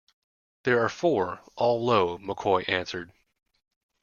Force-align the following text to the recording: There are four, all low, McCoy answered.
There 0.63 0.83
are 0.83 0.89
four, 0.89 1.41
all 1.55 1.85
low, 1.85 2.17
McCoy 2.17 2.67
answered. 2.67 3.13